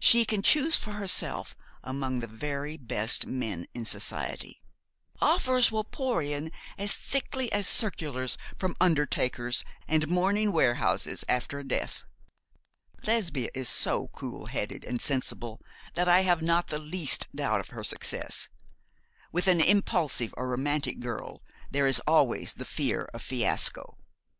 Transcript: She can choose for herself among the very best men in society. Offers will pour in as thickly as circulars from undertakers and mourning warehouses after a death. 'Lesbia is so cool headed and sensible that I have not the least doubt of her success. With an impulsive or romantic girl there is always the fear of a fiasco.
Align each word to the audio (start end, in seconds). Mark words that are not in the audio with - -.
She 0.00 0.24
can 0.24 0.42
choose 0.42 0.74
for 0.74 0.94
herself 0.94 1.54
among 1.84 2.18
the 2.18 2.26
very 2.26 2.76
best 2.76 3.26
men 3.26 3.64
in 3.74 3.84
society. 3.84 4.60
Offers 5.20 5.70
will 5.70 5.84
pour 5.84 6.20
in 6.20 6.50
as 6.76 6.96
thickly 6.96 7.52
as 7.52 7.68
circulars 7.68 8.36
from 8.56 8.74
undertakers 8.80 9.64
and 9.86 10.08
mourning 10.08 10.50
warehouses 10.50 11.24
after 11.28 11.60
a 11.60 11.64
death. 11.64 12.02
'Lesbia 13.06 13.50
is 13.54 13.68
so 13.68 14.08
cool 14.08 14.46
headed 14.46 14.82
and 14.82 15.00
sensible 15.00 15.60
that 15.94 16.08
I 16.08 16.22
have 16.22 16.42
not 16.42 16.66
the 16.66 16.78
least 16.78 17.28
doubt 17.32 17.60
of 17.60 17.68
her 17.70 17.84
success. 17.84 18.48
With 19.30 19.46
an 19.46 19.60
impulsive 19.60 20.34
or 20.36 20.48
romantic 20.48 20.98
girl 20.98 21.40
there 21.70 21.86
is 21.86 22.02
always 22.04 22.54
the 22.54 22.64
fear 22.64 23.02
of 23.14 23.20
a 23.22 23.24
fiasco. 23.24 23.96